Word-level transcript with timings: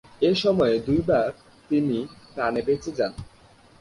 এ 0.21 0.31
সময়ে 0.35 0.75
দুইবার 0.79 1.27
তিনি 1.71 1.97
প্রাণে 2.33 2.61
বেঁচে 2.61 2.91
যান। 2.91 3.11